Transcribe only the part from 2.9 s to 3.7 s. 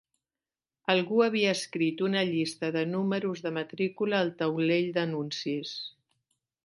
números de